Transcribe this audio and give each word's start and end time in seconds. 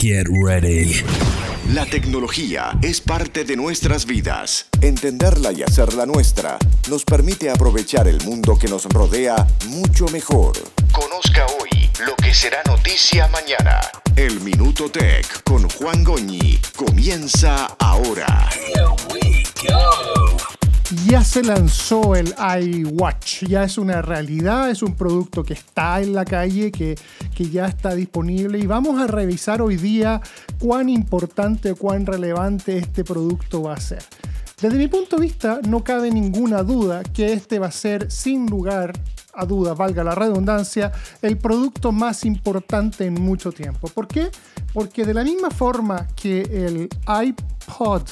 Get 0.00 0.26
ready. 0.44 1.02
La 1.72 1.86
tecnología 1.86 2.76
es 2.82 3.00
parte 3.00 3.44
de 3.44 3.56
nuestras 3.56 4.04
vidas. 4.04 4.66
Entenderla 4.80 5.52
y 5.52 5.62
hacerla 5.62 6.04
nuestra 6.04 6.58
nos 6.88 7.04
permite 7.04 7.50
aprovechar 7.50 8.08
el 8.08 8.20
mundo 8.24 8.58
que 8.58 8.66
nos 8.66 8.84
rodea 8.84 9.46
mucho 9.68 10.06
mejor. 10.08 10.54
Conozca 10.92 11.46
hoy 11.46 11.88
lo 12.04 12.16
que 12.16 12.34
será 12.34 12.62
noticia 12.66 13.28
mañana. 13.28 13.80
El 14.16 14.40
Minuto 14.40 14.90
Tech 14.90 15.42
con 15.44 15.68
Juan 15.70 16.02
Goñi 16.02 16.58
comienza 16.76 17.66
ahora. 17.78 18.49
Se 21.30 21.44
lanzó 21.44 22.16
el 22.16 22.34
iWatch, 22.60 23.44
ya 23.44 23.62
es 23.62 23.78
una 23.78 24.02
realidad, 24.02 24.68
es 24.68 24.82
un 24.82 24.96
producto 24.96 25.44
que 25.44 25.52
está 25.52 26.00
en 26.00 26.12
la 26.12 26.24
calle, 26.24 26.72
que, 26.72 26.98
que 27.32 27.48
ya 27.48 27.66
está 27.66 27.94
disponible 27.94 28.58
y 28.58 28.66
vamos 28.66 29.00
a 29.00 29.06
revisar 29.06 29.62
hoy 29.62 29.76
día 29.76 30.20
cuán 30.58 30.88
importante 30.88 31.70
o 31.70 31.76
cuán 31.76 32.04
relevante 32.04 32.76
este 32.78 33.04
producto 33.04 33.62
va 33.62 33.74
a 33.74 33.80
ser. 33.80 34.02
Desde 34.60 34.76
mi 34.76 34.88
punto 34.88 35.14
de 35.14 35.22
vista, 35.22 35.60
no 35.68 35.84
cabe 35.84 36.10
ninguna 36.10 36.64
duda 36.64 37.04
que 37.04 37.32
este 37.32 37.60
va 37.60 37.68
a 37.68 37.70
ser, 37.70 38.10
sin 38.10 38.46
lugar 38.46 38.92
a 39.32 39.46
dudas, 39.46 39.78
valga 39.78 40.02
la 40.02 40.16
redundancia, 40.16 40.90
el 41.22 41.38
producto 41.38 41.92
más 41.92 42.24
importante 42.24 43.06
en 43.06 43.14
mucho 43.14 43.52
tiempo. 43.52 43.86
¿Por 43.86 44.08
qué? 44.08 44.30
Porque 44.72 45.04
de 45.04 45.14
la 45.14 45.22
misma 45.22 45.52
forma 45.52 46.08
que 46.16 46.40
el 46.40 46.88
iPod 47.06 48.02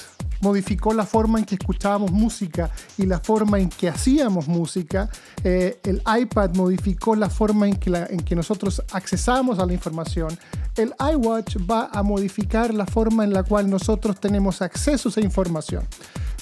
modificó 0.41 0.93
la 0.93 1.05
forma 1.05 1.39
en 1.39 1.45
que 1.45 1.55
escuchábamos 1.55 2.13
música 2.13 2.71
y 2.97 3.07
la 3.07 3.21
forma 3.21 3.59
en 3.59 3.69
que 3.69 3.89
hacíamos 3.89 4.49
música. 4.49 5.09
Eh, 5.45 5.81
el 5.85 6.03
iPad 6.21 6.55
modificó 6.55 7.17
la 7.17 7.31
forma 7.31 7.69
en 7.69 7.77
que, 7.77 8.35
nosotros 8.35 8.83
accesamos 8.93 9.59
a 9.59 9.67
la 9.67 9.73
información. 9.73 10.39
El 10.77 10.95
iWatch 11.13 11.57
va 11.69 11.89
a 11.93 12.03
modificar 12.03 12.73
la 12.73 12.87
forma 12.87 13.25
en 13.25 13.33
la 13.33 13.43
cual 13.43 13.69
nosotros 13.69 14.21
tenemos 14.21 14.63
acceso 14.63 15.09
a 15.09 15.11
esa 15.11 15.21
información. 15.21 15.85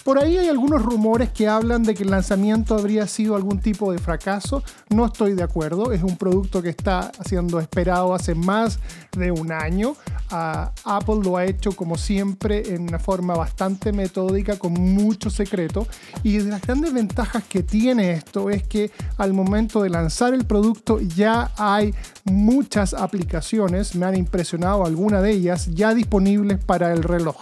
Por 0.07 0.21
ahí 0.21 0.39
hay 0.39 0.49
algunos 0.49 0.85
rumores 0.85 1.31
que 1.31 1.49
hablan 1.49 1.83
de 1.83 1.93
que 1.93 2.05
el 2.05 2.13
lanzamiento 2.13 2.77
habría 2.77 3.09
sido 3.09 3.35
algún 3.35 3.59
tipo 3.59 3.91
de 3.91 3.99
fracaso. 3.99 4.63
No 4.89 5.05
estoy 5.05 5.35
de 5.35 5.43
acuerdo. 5.43 5.91
Es 5.91 6.05
un 6.05 6.17
producto 6.17 6.63
que 6.63 6.69
está 6.69 7.11
siendo 7.25 7.59
esperado 7.59 8.15
hace 8.15 8.37
más 8.37 8.79
de 9.19 9.33
un 9.33 9.51
año. 9.51 9.97
Ah, 10.31 10.71
Apple 10.85 11.17
lo 11.25 11.37
ha 11.37 11.45
hecho 11.45 11.73
como 11.73 11.99
siempre 11.99 12.73
en 12.73 12.83
una 12.83 13.01
forma 13.01 13.35
bastante 13.35 13.93
metódica, 13.93 14.57
con 14.61 14.75
mucho 14.75 15.29
secreto. 15.29 15.89
Y 16.23 16.39
de 16.39 16.51
las 16.51 16.63
grandes 16.63 16.95
ventajas 16.95 17.43
que 17.43 17.65
tiene 17.65 18.13
esto 18.13 18.49
es 18.49 18.63
que 18.63 18.93
al 19.17 19.33
momento 19.33 19.83
de 19.83 19.91
lanzar 19.91 20.35
el 20.35 20.45
producto 20.45 21.01
ya 21.01 21.51
hay 21.57 21.93
muchas 22.23 22.95
aplicaciones, 22.95 23.97
me 23.97 24.07
han 24.07 24.15
impresionado 24.15 24.87
algunas 24.87 25.21
de 25.25 25.33
ellas, 25.33 25.67
ya 25.75 25.95
disponibles 25.95 26.65
para 26.65 26.93
el 26.93 27.03
reloj. 27.03 27.39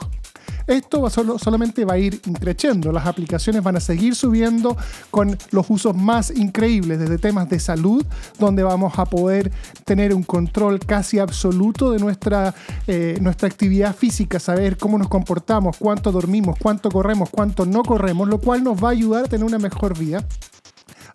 Esto 0.66 1.02
va 1.02 1.10
solo, 1.10 1.38
solamente 1.38 1.84
va 1.84 1.94
a 1.94 1.98
ir 1.98 2.20
increciendo. 2.26 2.92
Las 2.92 3.06
aplicaciones 3.06 3.62
van 3.62 3.76
a 3.76 3.80
seguir 3.80 4.14
subiendo 4.14 4.76
con 5.10 5.36
los 5.50 5.68
usos 5.68 5.94
más 5.94 6.30
increíbles, 6.30 6.98
desde 6.98 7.18
temas 7.18 7.48
de 7.48 7.58
salud, 7.58 8.04
donde 8.38 8.62
vamos 8.62 8.98
a 8.98 9.04
poder 9.04 9.52
tener 9.84 10.14
un 10.14 10.22
control 10.22 10.78
casi 10.80 11.18
absoluto 11.18 11.90
de 11.92 11.98
nuestra, 11.98 12.54
eh, 12.86 13.18
nuestra 13.20 13.48
actividad 13.48 13.94
física, 13.94 14.38
saber 14.38 14.76
cómo 14.76 14.98
nos 14.98 15.08
comportamos, 15.08 15.76
cuánto 15.78 16.12
dormimos, 16.12 16.56
cuánto 16.60 16.90
corremos, 16.90 17.30
cuánto 17.30 17.66
no 17.66 17.82
corremos, 17.82 18.28
lo 18.28 18.38
cual 18.38 18.64
nos 18.64 18.82
va 18.82 18.88
a 18.88 18.92
ayudar 18.92 19.24
a 19.24 19.28
tener 19.28 19.44
una 19.44 19.58
mejor 19.58 19.98
vida 19.98 20.24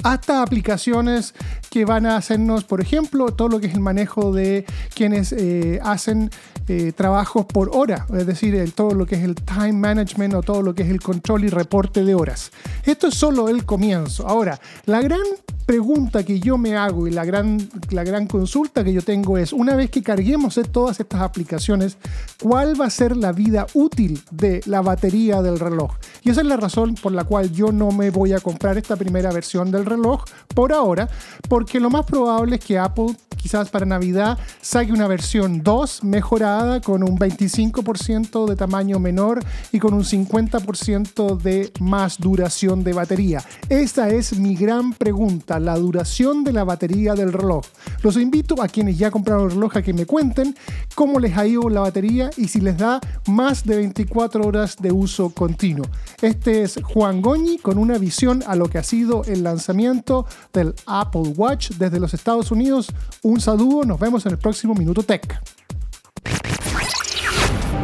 hasta 0.03 0.42
aplicaciones 0.42 1.33
que 1.69 1.86
van 1.86 2.05
a 2.05 2.16
hacernos, 2.16 2.64
por 2.64 2.81
ejemplo, 2.81 3.33
todo 3.33 3.50
lo 3.50 3.59
que 3.59 3.67
es 3.67 3.73
el 3.73 3.81
manejo 3.81 4.31
de 4.31 4.66
quienes 4.94 5.31
eh, 5.33 5.80
hacen 5.83 6.30
eh, 6.67 6.91
trabajos 6.95 7.45
por 7.45 7.72
hora, 7.73 8.06
es 8.14 8.25
decir, 8.25 8.72
todo 8.73 8.91
lo 8.91 9.06
que 9.06 9.16
es 9.16 9.23
el 9.23 9.36
time 9.36 9.73
management 9.73 10.33
o 10.36 10.41
todo 10.41 10.61
lo 10.61 10.75
que 10.75 10.83
es 10.83 10.89
el 10.89 11.02
control 11.02 11.45
y 11.45 11.50
reporte 11.50 12.03
de 12.03 12.16
horas. 12.16 12.52
Esto 12.86 13.08
es 13.08 13.16
solo 13.16 13.50
el 13.50 13.66
comienzo. 13.66 14.28
Ahora, 14.28 14.59
la 14.85 15.01
gran 15.01 15.22
pregunta 15.69 16.24
que 16.24 16.40
yo 16.40 16.57
me 16.57 16.75
hago 16.75 17.07
y 17.07 17.12
la 17.12 17.24
gran, 17.24 17.69
la 17.91 18.03
gran 18.03 18.25
consulta 18.25 18.84
que 18.84 18.91
yo 18.91 19.03
tengo 19.03 19.38
es, 19.38 19.53
una 19.53 19.75
vez 19.75 19.91
que 19.91 20.02
carguemos 20.02 20.59
todas 20.72 21.00
estas 21.00 21.22
aplicaciones, 21.22 22.00
¿cuál 22.41 22.74
va 22.81 22.88
a 22.88 22.90
ser 22.90 23.16
la 23.16 23.34
vida 23.34 23.68
útil 23.75 24.19
de 24.31 24.62
la 24.66 24.81
batería 24.81 25.44
del 25.44 25.59
reloj? 25.59 25.91
Y 26.24 26.31
esa 26.31 26.41
es 26.41 26.47
la 26.47 26.57
razón 26.57 26.96
por 26.96 27.12
la 27.12 27.24
cual 27.24 27.52
yo 27.52 27.72
no 27.72 27.91
me 27.91 28.09
voy 28.09 28.34
a 28.34 28.40
comprar 28.40 28.80
esta 28.80 28.96
primera 28.96 29.31
versión 29.31 29.69
del 29.69 29.85
reloj 29.85 30.24
por 30.56 30.74
ahora, 30.74 31.07
porque 31.47 31.80
lo 31.80 31.91
más 31.91 32.03
probable 32.03 32.56
es 32.56 32.66
que 32.66 32.80
Apple 32.80 33.16
quizás 33.41 33.69
para 33.69 33.85
Navidad 33.85 34.38
saque 34.61 34.91
una 34.91 35.07
versión 35.07 35.63
2 35.63 36.03
mejorada 36.03 36.81
con 36.81 37.03
un 37.03 37.17
25% 37.17 38.47
de 38.47 38.55
tamaño 38.55 39.00
menor 39.00 39.44
y 39.72 39.79
con 39.79 39.94
un 39.94 40.03
50% 40.03 41.38
de 41.38 41.72
más 41.79 42.19
duración 42.19 42.83
de 42.83 42.94
batería. 42.94 43.44
Esa 43.69 44.09
es 44.09 44.38
mi 44.38 44.55
gran 44.55 44.94
pregunta 44.94 45.59
la 45.59 45.75
duración 45.77 46.44
de 46.44 46.53
la 46.53 46.63
batería 46.63 47.13
del 47.16 47.33
reloj. 47.33 47.66
Los 48.03 48.17
invito 48.17 48.61
a 48.61 48.67
quienes 48.67 48.97
ya 48.97 49.11
compraron 49.11 49.45
el 49.45 49.51
reloj 49.51 49.77
a 49.77 49.81
que 49.81 49.94
me 49.94 50.06
cuenten 50.06 50.56
cómo 50.95 51.19
les 51.19 51.38
ha 51.38 51.47
ido 51.47 51.69
la 51.69 51.81
batería 51.81 52.29
y 52.38 52.47
si 52.47 52.59
les 52.61 52.77
da 52.77 53.00
más 53.27 53.63
de 53.63 53.77
24 53.77 54.44
horas 54.45 54.75
de 54.77 54.91
uso 54.91 55.29
continuo. 55.29 55.85
Este 56.21 56.63
es 56.63 56.79
Juan 56.83 57.21
Goñi 57.21 57.57
con 57.57 57.77
una 57.77 57.97
visión 57.97 58.44
a 58.45 58.56
lo 58.56 58.67
que 58.67 58.77
ha 58.77 58.83
sido 58.83 59.23
el 59.25 59.44
lanzamiento 59.44 60.25
del 60.53 60.73
Apple 60.85 61.33
Watch 61.35 61.71
desde 61.71 62.00
los 62.00 62.13
Estados 62.13 62.51
Unidos. 62.51 62.91
Un 63.29 63.40
saludo, 63.40 63.84
nos 63.84 64.00
vemos 64.00 64.25
en 64.25 64.31
el 64.31 64.40
próximo 64.40 64.73
Minuto 64.73 65.03
Tech. 65.03 65.40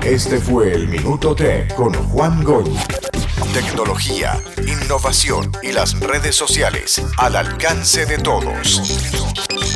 Este 0.03 0.39
fue 0.39 0.73
el 0.73 0.88
Minuto 0.88 1.35
Tech 1.35 1.72
con 1.75 1.94
Juan 1.94 2.44
Goñi 2.44 2.75
tecnología, 3.53 4.41
innovación 4.67 5.51
y 5.63 5.72
las 5.72 5.97
redes 6.01 6.35
sociales 6.35 7.01
al 7.17 7.38
alcance 7.38 8.05
de 8.05 8.17
todos. 8.17 8.81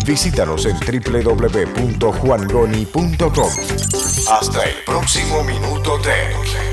Visítanos 0.05 0.65
en 0.65 0.75
www.juangoni.com. 0.75 3.51
Hasta 4.29 4.65
el 4.65 4.75
próximo 4.85 5.45
Minuto 5.45 5.97
Tech. 6.01 6.68